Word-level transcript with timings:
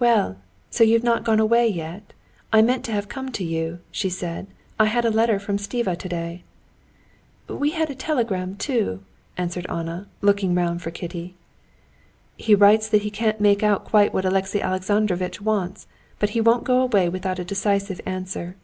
"Well, 0.00 0.36
so 0.68 0.82
you've 0.82 1.04
not 1.04 1.22
gone 1.22 1.38
away 1.38 1.68
yet? 1.68 2.12
I 2.52 2.60
meant 2.60 2.84
to 2.86 2.90
have 2.90 3.06
come 3.08 3.30
to 3.30 3.44
you," 3.44 3.78
she 3.92 4.10
said; 4.10 4.48
"I 4.80 4.86
had 4.86 5.04
a 5.04 5.12
letter 5.12 5.38
from 5.38 5.58
Stiva 5.58 5.96
today." 5.96 6.42
"We 7.48 7.70
had 7.70 7.88
a 7.88 7.94
telegram 7.94 8.56
too," 8.56 9.04
answered 9.36 9.66
Anna, 9.68 10.08
looking 10.22 10.56
round 10.56 10.82
for 10.82 10.90
Kitty. 10.90 11.36
"He 12.36 12.56
writes 12.56 12.88
that 12.88 13.02
he 13.02 13.12
can't 13.12 13.40
make 13.40 13.62
out 13.62 13.84
quite 13.84 14.12
what 14.12 14.24
Alexey 14.24 14.60
Alexandrovitch 14.60 15.40
wants, 15.40 15.86
but 16.18 16.30
he 16.30 16.40
won't 16.40 16.64
go 16.64 16.80
away 16.80 17.08
without 17.08 17.38
a 17.38 17.44
decisive 17.44 18.00
answer." 18.04 18.56